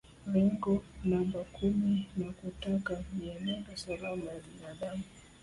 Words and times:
Lengo 0.33 0.83
namba 1.03 1.39
kumi 1.55 2.07
la 2.17 2.27
kutaka 2.39 2.93
mienendo 3.13 3.71
salama 3.77 4.23
ya 4.31 4.39
binadamu 4.47 5.03